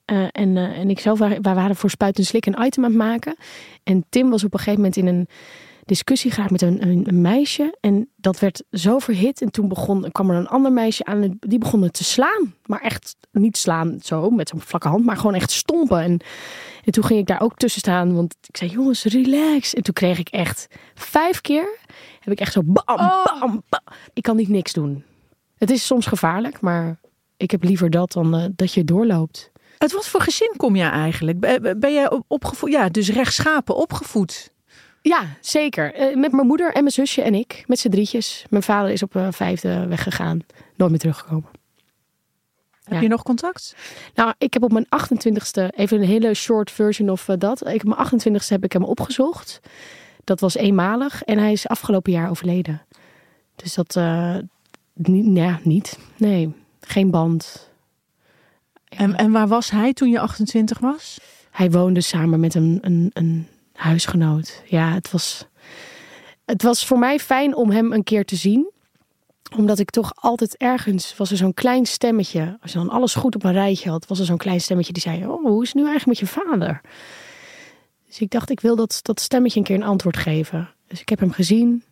[0.05, 2.90] Eh, en, eh, en ik zelf, wij waren voor Spuit en Slik een item aan
[2.90, 3.37] het maken.
[3.83, 5.29] En Tim was op een gegeven moment in een
[5.88, 7.77] discussie geraakt met een, een, een meisje.
[7.81, 9.42] En dat werd zo verhit.
[9.42, 11.22] En toen begon, kwam er een ander meisje aan.
[11.22, 12.55] En die begon het te slaan.
[12.66, 15.05] Maar echt niet slaan zo, met zo'n vlakke hand.
[15.05, 16.01] Maar gewoon echt stompen.
[16.01, 16.20] En,
[16.85, 18.14] en toen ging ik daar ook tussen staan.
[18.14, 19.74] Want ik zei, jongens, relax.
[19.74, 21.79] En toen kreeg ik echt vijf keer...
[22.20, 23.83] heb ik echt zo bam, bam, bam.
[24.12, 25.05] Ik kan niet niks doen.
[25.59, 27.01] Het is soms gevaarlijk, maar
[27.37, 29.51] ik heb liever dat dan eh, dat je doorloopt.
[29.79, 31.40] Uit wat voor gezin kom jij eigenlijk?
[31.40, 32.70] Ben, ben jij opgevoed?
[32.70, 34.51] Ja, dus rechtschapen opgevoed.
[35.09, 35.94] Ja, zeker.
[35.94, 37.64] Eh, met mijn moeder en mijn zusje en ik.
[37.66, 38.44] Met z'n drietjes.
[38.51, 40.40] Mijn vader is op een vijfde weggegaan.
[40.77, 41.49] Nooit meer teruggekomen.
[42.85, 43.01] Heb Ja.
[43.03, 43.75] je nog contact?
[44.14, 47.66] Nou, ik heb op mijn 28ste, even een hele short version of eh, dat.
[47.66, 49.61] Ik, op mijn 28ste heb ik hem opgezocht.
[50.25, 51.23] Dat was eenmalig.
[51.23, 52.83] En hij is afgelopen jaar overleden.
[53.57, 54.37] Dus dat, eh,
[54.94, 55.99] niet, ja, niet.
[56.16, 57.71] Nee, geen band.
[58.88, 61.18] En, en waar was hij toen je 28 was?
[61.51, 64.62] Hij woonde samen met een, een, een huisgenoot.
[64.67, 65.47] Ja, het was,
[66.45, 68.71] het was voor mij fijn om hem een keer te zien.
[69.57, 72.59] Omdat ik toch altijd ergens was er zo'n klein stemmetje.
[72.61, 75.03] Als je dan alles goed op een rijtje had, was er zo'n klein stemmetje die
[75.03, 76.81] zei: Oh, hoe is het nu eigenlijk met je vader?
[78.07, 80.71] Dus ik dacht, ik wil dat, dat stemmetje een keer een antwoord geven.
[80.87, 81.83] Dus ik heb hem gezien.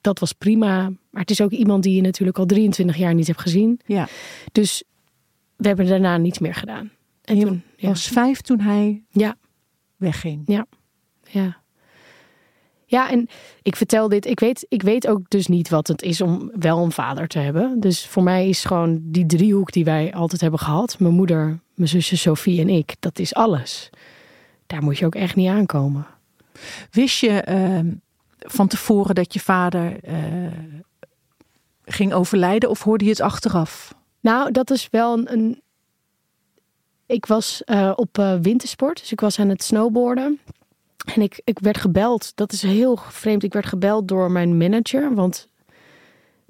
[0.00, 0.82] Dat was prima.
[1.10, 3.80] Maar het is ook iemand die je natuurlijk al 23 jaar niet hebt gezien.
[3.86, 4.08] Ja.
[4.52, 4.82] Dus
[5.56, 6.90] we hebben daarna niets meer gedaan.
[7.24, 7.88] En je toen, ja.
[7.88, 9.36] was vijf toen hij ja,
[9.96, 10.42] wegging.
[11.22, 11.64] ja.
[12.88, 13.28] Ja, en
[13.62, 14.26] ik vertel dit.
[14.26, 17.38] Ik weet, ik weet ook dus niet wat het is om wel een vader te
[17.38, 17.80] hebben.
[17.80, 20.98] Dus voor mij is gewoon die driehoek die wij altijd hebben gehad.
[20.98, 22.94] Mijn moeder, mijn zusje Sophie en ik.
[23.00, 23.90] Dat is alles.
[24.66, 26.06] Daar moet je ook echt niet aankomen.
[26.90, 27.92] Wist je ehm,
[28.38, 30.14] van tevoren dat je vader eh,
[31.84, 33.94] ging overlijden of hoorde je het achteraf?
[34.20, 35.60] Nou, dat is wel een.
[37.06, 40.40] Ik was eh, op eh, wintersport, dus ik was aan het snowboarden.
[41.14, 42.32] En ik, ik werd gebeld.
[42.34, 43.42] Dat is heel vreemd.
[43.42, 45.14] Ik werd gebeld door mijn manager.
[45.14, 45.48] Want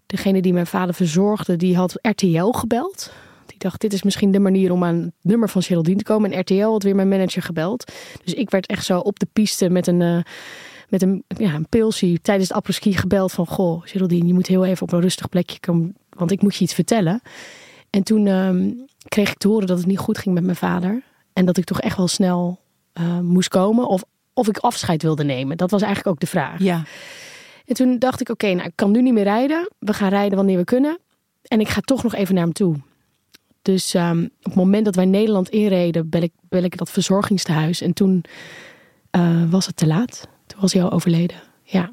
[0.07, 3.13] degene die mijn vader verzorgde, die had RTL gebeld.
[3.47, 6.33] Die dacht, dit is misschien de manier om aan het nummer van Geraldine te komen.
[6.33, 7.93] En RTL had weer mijn manager gebeld.
[8.25, 10.19] Dus ik werd echt zo op de piste met een, uh,
[10.89, 13.47] met een, ja, een pilsie tijdens het apres-ski gebeld van...
[13.47, 16.65] Goh, Geraldine, je moet heel even op een rustig plekje komen, want ik moet je
[16.65, 17.21] iets vertellen.
[17.91, 18.73] En toen uh,
[19.09, 21.03] kreeg ik te horen dat het niet goed ging met mijn vader.
[21.33, 22.61] En dat ik toch echt wel snel
[23.01, 23.89] uh, moest komen.
[23.89, 25.57] Of, of ik afscheid wilde nemen.
[25.57, 26.59] Dat was eigenlijk ook de vraag.
[26.59, 26.83] Ja.
[27.67, 29.69] En toen dacht ik, oké, nou, ik kan nu niet meer rijden.
[29.79, 30.99] We gaan rijden wanneer we kunnen.
[31.43, 32.77] En ik ga toch nog even naar hem toe.
[33.63, 37.81] Dus um, op het moment dat wij Nederland inreden, bel ik, bel ik dat verzorgingstehuis.
[37.81, 38.25] En toen
[39.17, 40.29] uh, was het te laat.
[40.47, 41.37] Toen was hij al overleden.
[41.63, 41.91] Ja.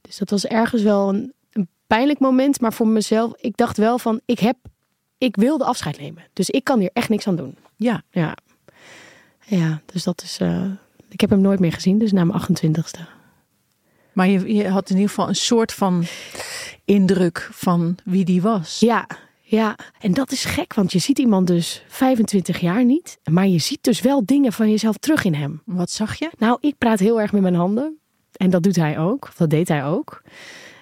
[0.00, 2.60] Dus dat was ergens wel een, een, pijnlijk moment.
[2.60, 4.56] Maar voor mezelf, ik dacht wel van, ik heb,
[5.24, 6.22] ik wilde afscheid nemen.
[6.32, 7.56] Dus ik kan hier echt niks aan doen.
[7.76, 8.02] Ja.
[8.10, 8.36] Ja.
[9.46, 10.64] Ja, dus dat is, uh,
[11.08, 11.98] ik heb hem nooit meer gezien.
[11.98, 13.00] Dus na mijn 28ste.
[14.12, 16.04] Maar je, je had in ieder geval een soort van
[16.84, 18.80] indruk van wie die was.
[18.80, 19.06] Ja,
[19.40, 23.58] ja, en dat is gek, want je ziet iemand dus 25 jaar niet, maar je
[23.58, 25.62] ziet dus wel dingen van jezelf terug in hem.
[25.64, 26.30] Wat zag je?
[26.38, 27.98] Nou, ik praat heel erg met mijn handen
[28.32, 30.22] en dat doet hij ook, dat deed hij ook.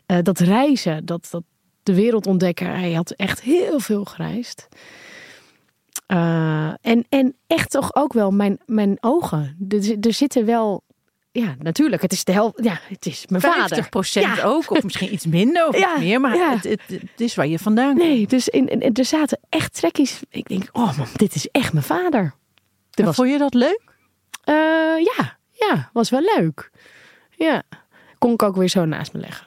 [0.06, 1.42] Uh, dat reizen, dat, dat
[1.82, 4.68] de wereld ontdekken, hij had echt heel veel gereisd.
[6.08, 9.56] Uh, en, en echt toch ook wel mijn, mijn ogen.
[9.68, 10.82] Er, er zitten wel
[11.32, 12.02] ja, natuurlijk.
[12.02, 12.64] Het is de helft.
[12.64, 13.88] Ja, het is mijn 50 vader.
[13.88, 14.42] procent Ja.
[14.44, 16.50] ook, of misschien iets minder of Ja, meer, maar ja.
[16.54, 18.08] het, het, het is waar je vandaan komt.
[18.08, 20.20] Nee, dus in, in- er zaten echt trekkies.
[20.28, 22.34] Ik denk, oh man, dit is echt mijn vader.
[22.90, 23.80] Er was, Vond je dat leuk?
[24.44, 24.54] Eh,
[25.16, 26.70] ja, ja, was wel leuk.
[27.30, 27.62] Ja,
[28.18, 29.46] kon ik ook weer zo naast me leggen.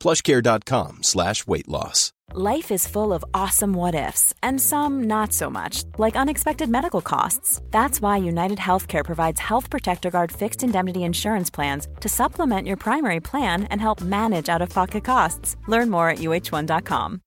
[0.00, 2.12] plushcare.com slash weight loss.
[2.32, 7.00] Life is full of awesome what ifs, and some not so much, like unexpected medical
[7.00, 7.60] costs.
[7.72, 12.76] That's why United Healthcare provides Health Protector Guard fixed indemnity insurance plans to supplement your
[12.76, 15.56] primary plan and help manage out of pocket costs.
[15.66, 17.20] Learn more at uh1.com.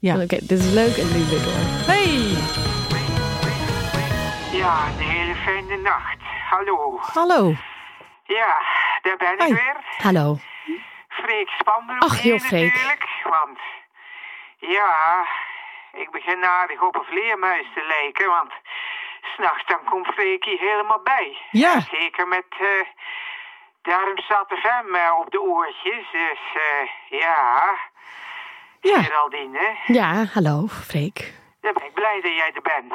[0.00, 0.14] Ja.
[0.22, 1.52] Oké, dit is leuk en nu weer door.
[1.86, 2.36] Hey,
[4.58, 6.18] Ja, een hele fijne nacht.
[6.50, 6.96] Hallo.
[7.00, 7.54] hallo.
[8.28, 8.60] Ja,
[9.02, 9.52] daar ben ik Hoi.
[9.54, 9.76] weer.
[10.02, 10.36] Hallo.
[11.08, 12.72] Freek Spanbroek Ach, joh, Freek.
[12.72, 13.04] natuurlijk.
[13.24, 13.58] Want,
[14.58, 15.24] ja,
[15.92, 18.26] ik begin aardig op een vleermuis te lijken.
[18.28, 18.52] Want
[19.34, 21.36] s'nachts dan komt Freekie helemaal bij.
[21.50, 21.80] Ja.
[21.80, 22.68] Zeker met uh,
[23.82, 26.10] Darmstad FM eh, op de oortjes.
[26.12, 27.76] Dus, eh, ja.
[28.80, 29.02] Ja.
[29.02, 31.32] Geraldine, Ja, hallo, Freek.
[31.60, 32.92] dan ben ik blij dat jij er bent.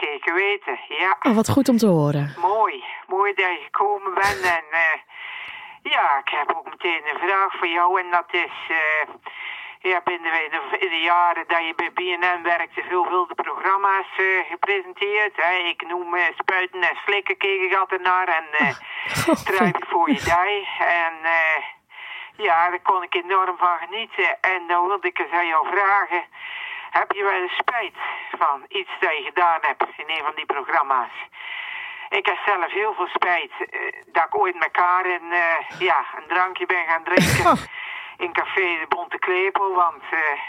[0.00, 1.16] Zeker weten, ja.
[1.22, 2.34] Oh, wat goed om te horen.
[2.40, 4.40] Mooi, mooi dat je gekomen bent.
[4.40, 4.98] En eh,
[5.82, 8.00] ja, ik heb ook meteen een vraag voor jou.
[8.00, 8.52] En dat is,
[9.80, 15.36] ja, binnen de, in de jaren dat je bij BNN werkte, veelvuldige programma's eh, gepresenteerd.
[15.36, 15.54] Hè.
[15.54, 18.28] Ik noem eh, Spuiten en Slikken, keek ik altijd naar.
[18.28, 18.74] En eh
[19.44, 20.68] Truipen voor je dij.
[20.78, 21.14] En
[22.36, 24.40] ja, daar kon ik enorm van genieten.
[24.40, 26.22] En dan wilde ik eens aan jou vragen.
[26.90, 27.96] Heb je wel spijt
[28.38, 31.10] van iets dat je gedaan hebt in een van die programma's?
[32.08, 33.80] Ik heb zelf heel veel spijt eh,
[34.12, 37.68] dat ik ooit met Karen eh, ja, een drankje ben gaan drinken
[38.24, 39.74] in café De Bonte Klepel.
[39.74, 40.40] Want, eh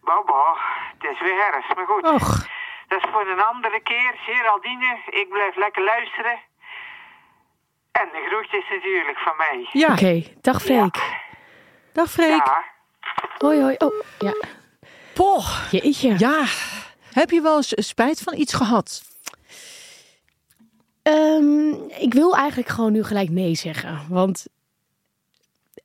[0.00, 0.56] baba,
[0.98, 1.74] het is weer herfst.
[1.74, 2.46] Maar goed, Och,
[2.88, 4.12] dat is voor een andere keer.
[4.16, 6.40] Geraldine, ik blijf lekker luisteren.
[7.92, 9.68] En de groetjes natuurlijk van mij.
[9.72, 9.92] ja.
[9.92, 11.20] Oké, dag Freek.
[11.92, 12.46] Dag Freek.
[12.46, 12.64] Ja.
[13.38, 13.74] Hoi, hoi.
[13.78, 14.32] Oh, ja.
[15.14, 15.70] Poh.
[15.70, 16.14] Jeetje.
[16.18, 16.44] Ja.
[17.12, 19.02] Heb je wel eens spijt van iets gehad?
[21.02, 24.00] Ehm, ik wil eigenlijk gewoon nu gelijk nee zeggen.
[24.08, 24.46] Want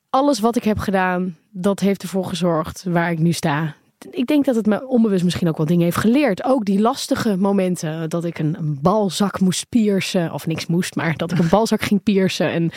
[0.10, 3.76] alles wat ik heb gedaan, dat heeft ervoor gezorgd waar ik nu sta.
[4.10, 6.44] Ik denk dat het me onbewust misschien ook wel dingen heeft geleerd.
[6.44, 10.34] Ook die lastige momenten dat ik een, een balzak moest piercen.
[10.34, 12.52] Of niks moest, maar dat ik een balzak ging piercen.
[12.52, 12.72] En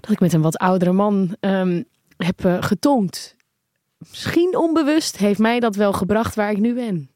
[0.00, 1.82] dat ik met een wat oudere man ehm,
[2.16, 3.33] heb eh, getongd.
[4.10, 7.13] Misschien onbewust heeft mij dat wel gebracht waar ik nu ben.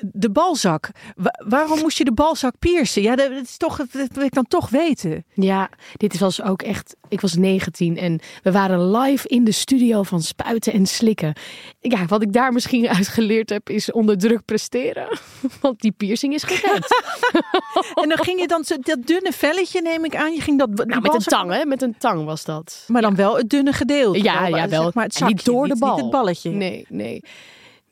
[0.00, 0.88] De balzak.
[1.16, 3.02] Wa- waarom moest je de balzak piercen?
[3.02, 5.24] Ja, dat is toch, dat wil ik dan toch weten.
[5.34, 6.96] Ja, dit was ook echt.
[7.08, 11.32] Ik was 19 en we waren live in de studio van Spuiten en Slikken.
[11.80, 15.18] Ja, wat ik daar misschien uit geleerd heb, is onder druk presteren.
[15.60, 16.86] Want die piercing is gered.
[18.02, 20.32] En dan ging je dan zo- dat dunne velletje, neem ik aan.
[20.32, 20.68] Je ging dat.
[20.86, 21.64] nou, met een tang, hè?
[21.64, 22.84] Met een tang was dat.
[22.86, 24.22] Maar dan wel het dunne gedeelte.
[24.22, 24.82] Ja, Wel, ja, wel.
[24.82, 25.94] Zeg maar het En niet door de bal.
[25.94, 26.50] Niet het balletje.
[26.50, 27.22] Nee, nee.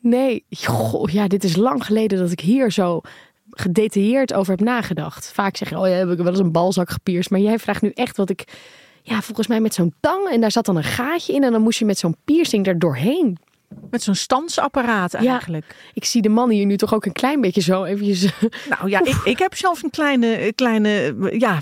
[0.03, 0.45] Nee,
[1.05, 3.01] ja, dit is lang geleden dat ik hier zo
[3.49, 5.31] gedetailleerd over heb nagedacht.
[5.31, 7.29] Vaak zeg je, oh ja, heb ik wel eens een balzak gepierst.
[7.29, 8.43] Maar jij vraagt nu echt wat ik,
[9.01, 10.27] ja, volgens mij met zo'n tang.
[10.29, 12.79] En daar zat dan een gaatje in en dan moest je met zo'n piercing er
[12.79, 13.37] doorheen.
[13.89, 15.75] Met zo'n stansapparaat eigenlijk.
[15.93, 18.31] Ik zie de man hier nu toch ook een klein beetje zo eventjes...
[18.69, 21.61] Nou ja, ik, ik heb zelfs een kleine, kleine ja,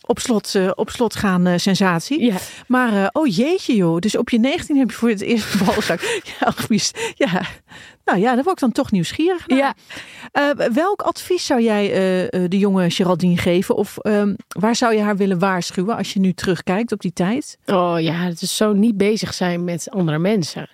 [0.00, 2.22] op slot, eh, op slot gaan eh, sensatie.
[2.24, 2.36] Ja.
[2.66, 6.00] Maar eh, oh jeetje joh, dus op je 19 heb je voor het eerst balzak.
[6.40, 7.42] Ja, Guus, ja.
[8.04, 9.58] Nou ja, daar word ik dan toch nieuwsgierig naar.
[9.58, 9.74] Ja.
[10.32, 13.76] Eh, welk advies zou jij eh, eh, de jonge Geraldine geven?
[13.76, 17.58] Of ehm, waar zou je haar willen waarschuwen als je nu terugkijkt op die tijd?
[17.66, 20.68] Oh ja, het is zo niet bezig zijn met andere mensen.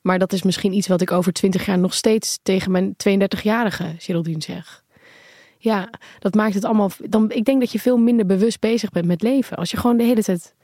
[0.00, 3.94] Maar dat is misschien iets wat ik over twintig jaar nog steeds tegen mijn 32-jarige
[3.98, 4.84] Geraldine zeg.
[5.58, 6.90] Ja, dat maakt het allemaal.
[7.08, 9.56] Dan, ik denk dat je veel minder bewust bezig bent met leven.
[9.56, 10.54] Als je gewoon de hele tijd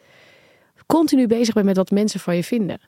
[0.87, 2.81] continu bezig bent met wat mensen van je vinden.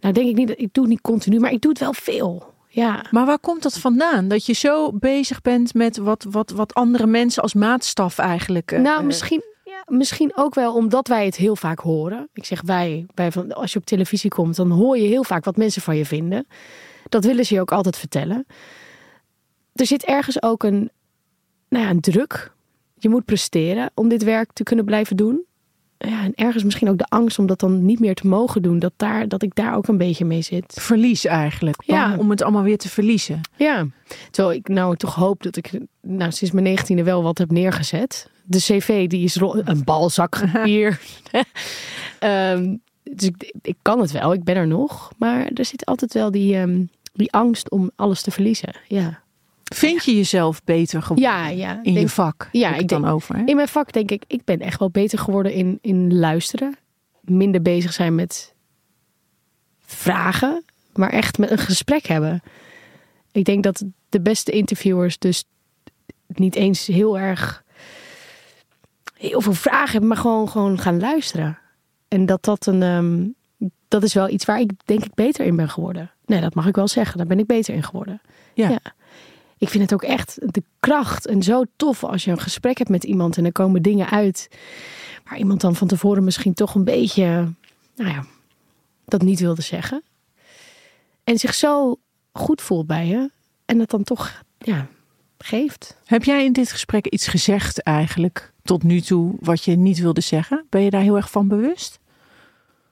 [0.00, 1.92] Nou, denk ik niet dat ik doe het niet continu, maar ik doe het wel
[1.92, 2.52] veel.
[2.68, 3.04] Ja.
[3.10, 4.28] Maar waar komt dat vandaan?
[4.28, 8.72] Dat je zo bezig bent met wat, wat, wat andere mensen als maatstaf eigenlijk.
[8.72, 9.42] eh, Nou, eh, misschien,
[9.86, 12.28] misschien ook wel omdat wij het heel vaak horen.
[12.32, 15.56] Ik zeg wij, van, als je op televisie komt, dan hoor je heel vaak wat
[15.56, 16.46] mensen van je vinden.
[17.08, 18.46] Dat willen ze je ook altijd vertellen.
[19.72, 20.90] Er zit ergens ook een,
[21.68, 22.52] nou ja, een druk.
[22.98, 25.44] Je moet presteren om dit werk te kunnen blijven doen.
[26.08, 28.78] Ja, en ergens misschien ook de angst om dat dan niet meer te mogen doen.
[28.78, 30.76] Dat, daar, dat ik daar ook een beetje mee zit.
[30.80, 31.82] verlies eigenlijk.
[31.86, 32.16] Ja.
[32.18, 33.40] Om het allemaal weer te verliezen.
[33.56, 33.86] Ja,
[34.30, 38.30] terwijl ik nou toch hoop dat ik nou, sinds mijn negentiende wel wat heb neergezet.
[38.44, 41.00] De cv die is een balzak hier.
[42.18, 45.12] Ehm, dus ik, ik kan het wel, ik ben er nog.
[45.18, 48.74] Maar er zit altijd wel die, ehm, die angst om alles te verliezen.
[48.88, 49.22] Ja,
[49.74, 51.80] Vind je jezelf beter geworden ja, ja.
[51.82, 52.48] in je vak?
[52.52, 53.36] Ja, ik dan denk- over.
[53.36, 53.44] Hè?
[53.44, 56.76] In mijn vak denk ik, ik ben echt wel beter geworden in, in luisteren.
[57.20, 58.54] Minder bezig zijn met
[59.80, 62.42] vragen, maar echt met een gesprek hebben.
[63.32, 65.44] Ik denk dat de beste interviewers dus
[66.26, 67.64] niet eens heel erg
[69.16, 71.58] heel veel vragen hebben, maar gewoon, gewoon gaan luisteren.
[72.08, 73.28] En dat dat een, ehm,
[73.88, 76.10] dat is wel iets waar ik denk ik beter in ben geworden.
[76.26, 77.18] Nee, dat mag ik wel zeggen.
[77.18, 78.20] Daar ben ik beter in geworden.
[78.54, 78.68] Ja.
[78.68, 78.80] ja.
[79.62, 82.90] Ik vind het ook echt de kracht en zo tof als je een gesprek hebt
[82.90, 84.48] met iemand en er komen dingen uit
[85.24, 87.24] waar iemand dan van tevoren misschien toch een beetje,
[87.96, 88.24] nou ja,
[89.04, 90.02] dat niet wilde zeggen.
[91.24, 91.96] En zich zo
[92.32, 93.30] goed voelt bij je
[93.64, 94.86] en het dan toch, ja,
[95.38, 95.96] geeft.
[96.04, 100.20] Heb jij in dit gesprek iets gezegd eigenlijk tot nu toe wat je niet wilde
[100.20, 100.66] zeggen?
[100.68, 101.98] Ben je daar heel erg van bewust?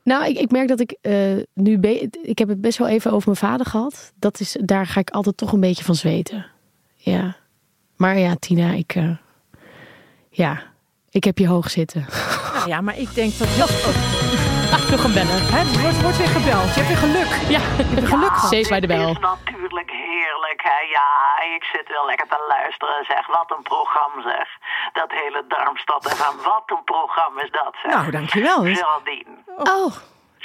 [0.02, 1.80] Nou, ik, ik merk dat ik eh, nu,
[2.22, 4.12] ik heb het best wel even over mijn vader gehad.
[4.16, 6.46] Dat is, daar ga ik altijd toch een beetje van zweten.
[7.02, 7.36] Ja.
[7.96, 9.10] Maar ja, Tina, ik, eh,
[10.30, 10.62] ja,
[11.10, 12.06] ik heb je hoog zitten.
[12.54, 13.48] Nou ja, maar ik denk dat...
[14.90, 15.40] Nog een bellen.
[15.54, 16.68] Hè, het wordt, wordt weer gebeld.
[16.74, 17.30] Je hebt weer geluk.
[17.56, 18.50] Ja, Je hebt geluk gehad.
[18.52, 19.10] Steeds bij de Het bel.
[19.10, 20.78] is natuurlijk heerlijk, hè.
[20.98, 21.10] Ja,
[21.56, 23.24] ik zit wel lekker te luisteren, zeg.
[23.38, 24.48] Wat een programma, zeg.
[24.92, 27.92] Dat hele Darmstad en van wat een programma is dat, zeg.
[27.94, 28.58] Nou, dankjewel.
[28.74, 29.34] Geraldine.
[29.74, 29.90] Oh,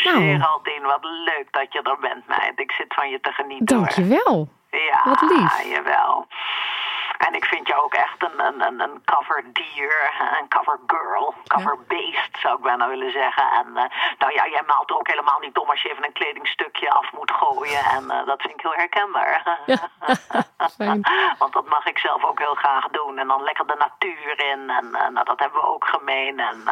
[0.05, 2.55] nou, Geraldine, wat leuk dat je er bent, meid.
[2.65, 3.85] Ik zit van je te genieten, hoor.
[3.85, 4.35] dankjewel.
[4.75, 5.61] Ja, Wat lief.
[5.63, 6.27] jawel.
[7.17, 11.33] En ik vind jou ook echt een, een, een, een cover dier, een cover girl,
[11.47, 13.51] cover beest zou ik bijna willen zeggen.
[13.51, 16.13] En eh, nou ja, jij maalt er ook helemaal niet om als je even een
[16.13, 17.83] kledingstukje af moet gooien.
[17.85, 19.59] En eh, dat vind ik heel herkenbaar.
[20.77, 21.01] Fijn.
[21.41, 23.17] Want dat mag ik zelf ook heel graag doen.
[23.17, 24.69] En dan lekker de natuur in.
[24.69, 26.39] En eh, nou, dat hebben we ook gemeen.
[26.39, 26.63] En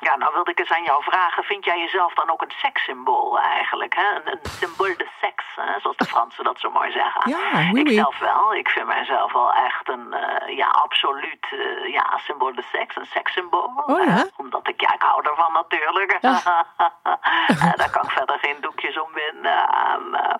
[0.00, 1.44] ja, nou wilde ik eens aan jou vragen.
[1.44, 3.94] Vind jij jezelf dan ook een sekssymbool eigenlijk?
[3.94, 4.14] Hè?
[4.14, 5.80] Een, een symbool de seks, hè?
[5.80, 7.30] zoals de Fransen dat zo mooi zeggen.
[7.30, 8.54] Ja, oui, ik zelf wel.
[8.54, 12.96] Ik vind mijzelf wel echt een, eh, ja, absoluut, eh, ja, symbool de seks.
[12.96, 13.70] Een sekssymbool.
[13.86, 14.16] Oh ja?
[14.16, 16.18] Eh, omdat ik, ja, ik hou ervan natuurlijk.
[17.80, 19.68] Daar kan ik verder geen doekjes om winden.
[19.68, 20.34] En, eh,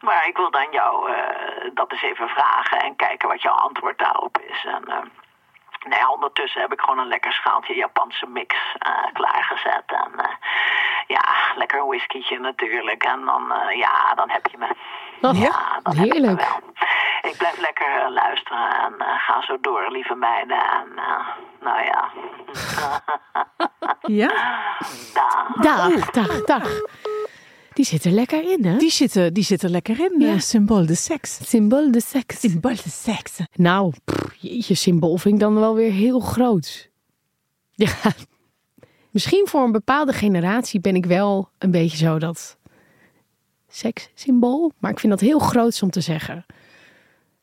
[0.00, 1.12] maar ik wil dan jou
[1.74, 4.64] dat eens even vragen en kijken wat jouw antwoord daarop is.
[4.64, 5.12] En,
[5.90, 8.56] ja, ondertussen heb ik gewoon een lekker schaaltje Japanse mix
[9.12, 9.84] klaargezet.
[9.86, 10.12] En
[11.06, 13.02] ja, lekker een whiskytje natuurlijk.
[13.04, 14.66] En dan, ja, dan heb je me.
[15.20, 16.40] Oh, ja, dan heb je me heerlijk.
[16.40, 16.60] wel.
[17.22, 20.56] Ik blijf lekker eh, luisteren en eh, ga zo door, lieve meiden.
[20.56, 21.26] En eh,
[21.60, 22.12] nou ja.
[24.02, 24.28] Ja?
[25.14, 25.62] Dag.
[25.62, 26.80] Dag, dag, dag.
[27.72, 28.76] Die zit er lekker in, hè?
[28.76, 30.20] Die zitten, die zitten lekker in.
[30.20, 30.38] Ja.
[30.38, 31.48] Symbool de seks.
[31.48, 32.40] Symbool de seks.
[32.40, 33.38] Symbool de seks.
[33.52, 36.86] Nou, pff, jeetje, symbool vind ik dan wel weer heel groot.
[37.78, 38.12] Ja,
[39.10, 42.58] misschien voor een bepaalde generatie ben ik wel een beetje zo dat
[43.68, 44.72] sekssymbool.
[44.78, 46.46] Maar ik vind dat heel groot om te zeggen.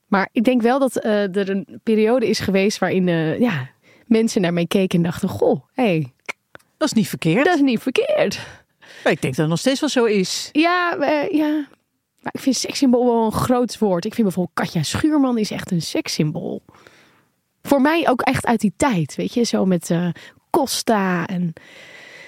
[0.07, 3.69] Maar ik denk wel dat eh, er een periode is geweest waarin eh, ja,
[4.05, 6.13] mensen naar mij keken en dachten: Goh, hé, hey,
[6.77, 7.45] Dat is niet verkeerd.
[7.45, 8.39] dat is niet verkeerd.
[9.03, 10.49] Maar ik denk dat het nog steeds wel zo is.
[10.51, 11.67] Ja, eh, ja.
[12.21, 14.05] Maar ik vind sekssymbool wel een groot woord.
[14.05, 16.63] Ik vind bijvoorbeeld Katja Schuurman is echt een sekssymbool.
[17.61, 19.43] Voor mij ook echt uit die tijd, weet je.
[19.43, 19.91] Zo met
[20.49, 21.53] Costa en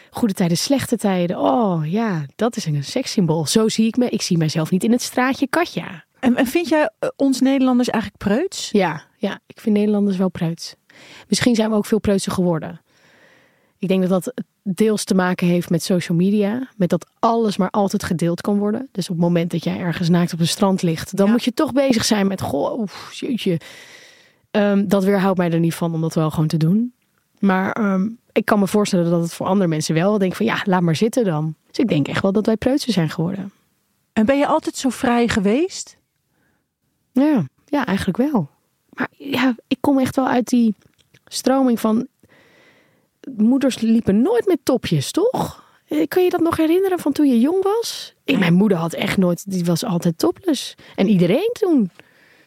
[0.10, 1.40] goede tijden, slechte tijden.
[1.40, 3.46] Oh ja, dat is een sekssymbool.
[3.46, 4.10] Zo zie ik me.
[4.10, 6.06] Ik zie mijzelf niet in het straatje Katja.
[6.28, 8.70] En, en vind jij eh, ons Nederlanders eigenlijk preuts?
[8.72, 10.76] Ja, ja, ik vind Nederlanders wel preuts.
[11.28, 12.82] Misschien zijn we ook veel preutser geworden.
[13.78, 16.68] Ik denk dat dat deels te maken heeft met social media.
[16.78, 18.88] Met dat alles maar altijd gedeeld kan worden.
[18.92, 21.32] Dus op het moment dat jij ergens naakt op een strand ligt, dan Ja.
[21.32, 23.60] moet je toch bezig zijn met, goh, oef, jeetje.
[24.52, 26.94] Ehm, dat weerhoudt mij er niet van om dat wel gewoon te doen.
[27.40, 30.62] Maar ehm, ik kan me voorstellen dat het voor andere mensen wel denk van, ja,
[30.64, 31.56] laat maar zitten dan.
[31.68, 33.52] Dus ik denk echt wel dat wij preutser zijn geworden.
[34.14, 35.97] En ben je altijd zo vrij geweest?
[37.22, 38.50] Ja, ja, eigenlijk wel.
[38.90, 40.76] Maar ja, ik kom echt wel uit die
[41.26, 42.08] stroming van.
[43.38, 45.66] Moeders liepen nooit met topjes, toch?
[45.88, 48.14] Eh, Kun je dat nog herinneren van toen je jong was?
[48.24, 50.76] Ik, mijn moeder had echt nooit, die was altijd topless.
[50.96, 51.92] En iedereen toen.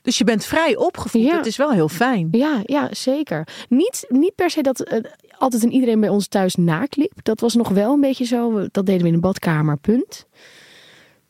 [0.03, 1.23] Dus je bent vrij opgevoed.
[1.23, 1.37] Ja.
[1.37, 2.29] Dat is wel heel fijn.
[2.31, 3.49] Ja, ja zeker.
[3.69, 4.99] Niet, niet per se dat eh,
[5.39, 7.13] altijd en iedereen bij ons thuis naakt liep.
[7.23, 8.67] Dat was nog wel een beetje zo.
[8.71, 10.27] Dat deden we in de badkamer, punt.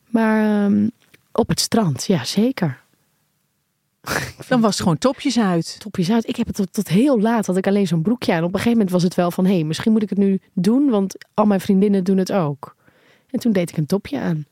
[0.07, 0.87] Maar ehm,
[1.31, 2.80] op het strand, ja, zeker.
[4.47, 5.75] Dan was het gewoon topjes uit.
[5.79, 6.27] topjes uit.
[6.27, 8.39] Ik heb het tot, tot heel laat, had ik alleen zo'n broekje aan.
[8.39, 10.39] Op een gegeven moment was het wel van, hé, hey, misschien moet ik het nu
[10.53, 12.75] doen, want al mijn vriendinnen doen het ook.
[13.29, 14.45] En toen deed ik een topje aan.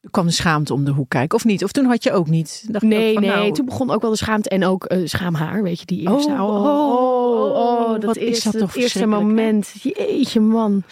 [0.00, 1.38] Er kwam de schaamte om de hoek kijken.
[1.38, 1.64] Of niet?
[1.64, 2.64] Of toen had je ook niet?
[2.68, 5.62] Dacht Nee, van, nee, nou, toen begon ook wel de schaamte en ook eh, schaamhaar,
[5.62, 6.30] weet je, die Oh, eerste.
[6.30, 9.74] oh, oh, oh, wat dat is dat het eerste moment.
[9.82, 10.82] Jeetje, man.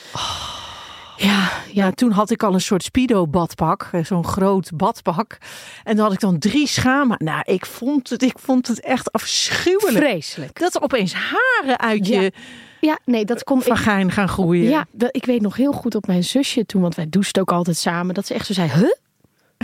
[1.16, 3.88] Ja, Ja, toen had ik al een soort speedo-badpak.
[3.92, 5.38] eh, Zo'n groot badpak.
[5.84, 7.16] En dan had ik dan drie schamen.
[7.24, 9.96] Nou, ik vond het, ik vond het echt afschuwelijk.
[9.96, 10.58] vreselijk.
[10.58, 12.20] Dat er opeens haren uit Ja.
[12.20, 12.32] je
[12.80, 13.62] Ja, nee, dat ik.
[13.62, 14.68] vagijn gaan groeien.
[14.68, 17.52] Ja, dat, ik weet nog heel goed op mijn zusje toen, want wij douchten ook
[17.52, 18.92] altijd samen, dat ze echt zo zei, huh?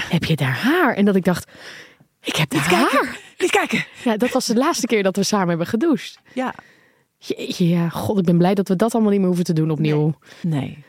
[0.08, 0.94] Heb je daar haar?
[0.94, 1.50] En dat ik dacht,
[2.22, 3.16] ik heb daar haar.
[3.38, 3.84] Niet kijken.
[4.04, 6.18] Ja, dat was de laatste keer dat we samen hebben gedoucht.
[6.34, 6.54] Ja.
[7.18, 9.70] Jeetje, ja, god, ik ben blij dat we dat allemaal niet meer hoeven te doen
[9.70, 10.14] opnieuw.
[10.40, 10.84] Nee.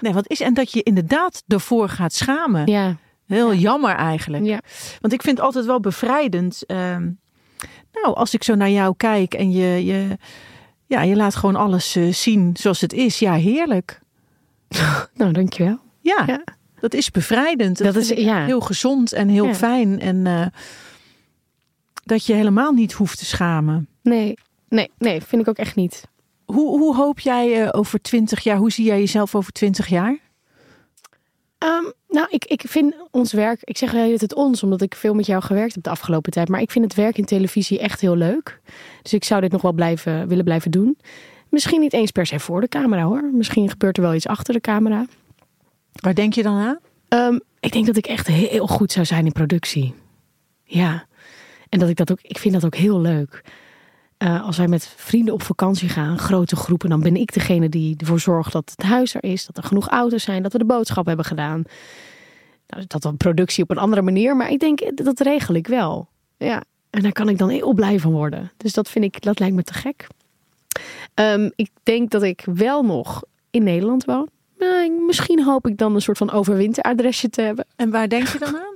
[0.00, 2.66] Nee, wat is en dat je inderdaad ervoor gaat schamen.
[2.66, 4.44] ja, Heel jammer eigenlijk.
[4.44, 4.60] ja,
[5.00, 6.62] Want ik vind het altijd wel bevrijdend.
[6.66, 7.10] ehm,
[7.92, 10.18] nou, als ik zo naar jou kijk en je, je,
[10.86, 13.18] ja, je laat gewoon alles eh, zien zoals het is.
[13.18, 14.00] Ja, heerlijk.
[15.14, 15.78] nou dankjewel.
[16.00, 16.42] Ja, Ja.
[16.80, 17.78] dat is bevrijdend.
[17.78, 18.44] Dat is- ja.
[18.44, 19.54] heel gezond en heel Ja.
[19.54, 20.00] fijn.
[20.00, 20.46] En eh,
[22.04, 23.88] dat je helemaal niet hoeft te schamen.
[24.02, 24.34] Nee,
[24.68, 26.08] nee, nee, vind ik ook echt niet.
[26.46, 28.56] Hoe, hoe hoop jij eh, over twintig jaar?
[28.56, 30.18] Hoe zie jij jezelf over twintig jaar?
[31.58, 35.14] Ehm, nou, ik, ik vind ons werk, ik zeg wel het ons, omdat ik veel
[35.14, 36.48] met jou gewerkt heb de afgelopen tijd.
[36.48, 38.60] Maar ik vind het werk in televisie echt heel leuk.
[39.02, 40.98] Dus ik zou dit nog wel blijven, willen blijven doen.
[41.48, 43.30] Misschien niet eens per se voor de camera hoor.
[43.32, 45.06] Misschien gebeurt er wel iets achter de camera.
[45.92, 46.78] Waar denk je dan aan?
[47.08, 49.94] Ehm, ik denk dat ik echt heel goed zou zijn in productie.
[50.64, 51.06] Ja.
[51.68, 53.44] En dat ik dat ook, ik vind dat ook heel leuk.
[54.18, 57.96] Eh, als wij met vrienden op vakantie gaan, grote groepen, dan ben ik degene die
[57.96, 60.64] ervoor zorgt dat het huis er is, dat er genoeg auto's zijn, dat we de
[60.64, 61.62] boodschap hebben gedaan.
[62.66, 66.08] Nou, dat dan productie op een andere manier, maar ik denk dat regel ik wel.
[66.36, 66.62] Ja.
[66.90, 68.52] En daar kan ik dan heel blij van worden.
[68.56, 70.06] Dus dat vind ik, dat lijkt me te gek.
[71.14, 74.28] Ehm, ik denk dat ik wel nog in Nederland woon.
[74.58, 77.66] Nou, misschien hoop ik dan een soort van overwinteradresje te hebben.
[77.76, 78.74] En waar denk je dan aan?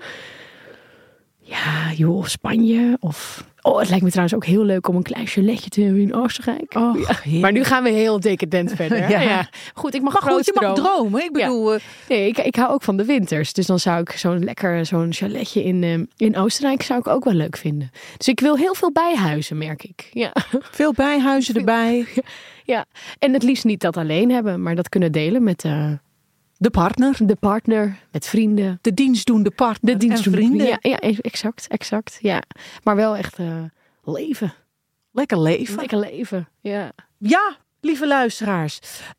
[1.39, 2.97] Ja, joh, of Spanje.
[3.01, 3.45] Of...
[3.63, 6.15] Oh, het lijkt me trouwens ook heel leuk om een klein chaletje te hebben in
[6.15, 6.75] Oostenrijk.
[6.75, 8.99] Oh, Maar nu gaan we heel decadent verder.
[9.11, 9.21] Ja.
[9.21, 9.49] ja.
[9.75, 10.93] Goed, ik mag, Maar goed, je mag dromen.
[10.93, 11.23] dromen.
[11.25, 13.53] Ik bedoel, eh, Nee, ik, ik hou ook van de winters.
[13.53, 17.25] Dus dan zou ik zo'n lekker zo'n chaletje in, eh, in Oostenrijk zou ik ook
[17.25, 17.91] wel leuk vinden.
[18.17, 20.09] Dus ik wil heel veel bijhuizen, merk ik.
[20.13, 20.33] Ja.
[20.81, 22.07] veel bijhuizen erbij.
[22.65, 22.85] ja.
[23.19, 25.93] En het liefst niet dat alleen hebben, maar dat kunnen delen met eh,
[26.61, 27.17] De partner.
[27.19, 28.79] de partner, met vrienden.
[28.81, 29.93] De dienstdoende partner.
[29.93, 30.67] De dienst en vrienden.
[30.67, 32.19] Ja, ja, exact, exact.
[32.21, 32.43] Ja.
[32.83, 33.63] Maar wel echt eh,
[34.05, 34.55] leven.
[35.13, 35.77] Lekker leven.
[35.77, 36.49] Lekker leven.
[36.61, 36.93] Ja.
[37.19, 38.79] Ja, lieve luisteraars.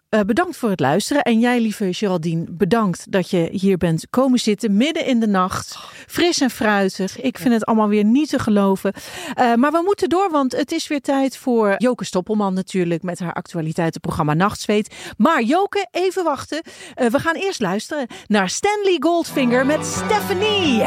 [0.10, 1.24] Uh, bedankt voor het luisteren.
[1.24, 5.78] En jij, lieve Geraldine, bedankt dat je hier bent komen zitten midden in de nacht.
[6.07, 7.22] Fris en fruitig.
[7.22, 8.93] Ik vind het allemaal weer niet te geloven.
[9.39, 13.20] Uh, maar we moeten door, want het is weer tijd voor Joke Stoppelman natuurlijk met
[13.20, 14.95] haar actualiteitenprogramma Nachtzweet.
[15.18, 16.62] Maar Joke, even wachten.
[16.95, 20.82] Uh, we gaan eerst luisteren naar Stanley Goldfinger met Stephanie.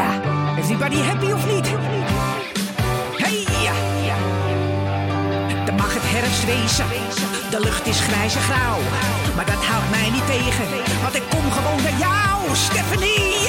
[0.59, 1.69] Everybody happy of niet?
[3.17, 3.45] Hey!
[5.67, 7.34] Dan mag het herfst wezen.
[7.55, 8.79] De lucht is grijs en grauw.
[9.37, 10.67] Maar dat houdt mij niet tegen.
[11.03, 13.49] Want ik kom gewoon naar jou, Stephanie.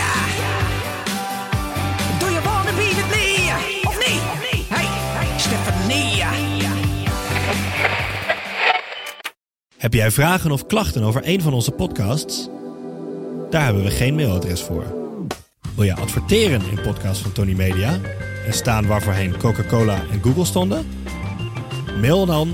[2.20, 3.54] Doe je wanna be with me?
[3.84, 4.22] Of niet?
[4.70, 6.24] Hey, Stephanie.
[9.78, 12.50] Heb jij vragen of klachten over een van onze podcasts?
[13.50, 14.84] Daar hebben we geen mailadres voor.
[15.76, 18.00] Wil je adverteren in podcasts van Tony Media
[18.46, 20.86] en staan waarvoorheen Coca-Cola en Google stonden?
[22.02, 22.54] Mail dan